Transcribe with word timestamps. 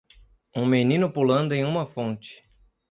Um 0.55 0.65
menino 0.65 1.13
pulando 1.13 1.53
em 1.53 1.63
uma 1.63 1.85
fonte. 1.85 2.43